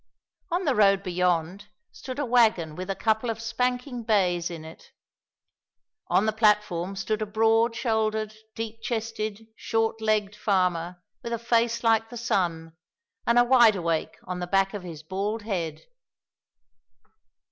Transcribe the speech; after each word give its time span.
On 0.49 0.65
the 0.65 0.73
road 0.73 1.03
beyond 1.03 1.67
stood 1.91 2.17
a 2.17 2.25
wagon 2.25 2.75
with 2.75 2.89
a 2.89 2.95
couple 2.95 3.29
of 3.29 3.39
spanking 3.39 4.01
bays 4.01 4.49
in 4.49 4.65
it. 4.65 4.89
On 6.07 6.25
the 6.25 6.33
platform 6.33 6.95
stood 6.95 7.21
a 7.21 7.25
broad 7.27 7.75
shouldered, 7.75 8.33
deep 8.55 8.81
chested, 8.81 9.45
short 9.55 10.01
legged 10.01 10.35
farmer 10.35 11.03
with 11.21 11.33
a 11.33 11.37
face 11.37 11.83
like 11.83 12.09
the 12.09 12.17
sun, 12.17 12.75
and 13.27 13.37
a 13.37 13.43
wide 13.43 13.75
awake 13.75 14.17
on 14.23 14.39
the 14.39 14.47
back 14.47 14.73
of 14.73 14.81
his 14.81 15.03
bald 15.03 15.43
head. 15.43 15.83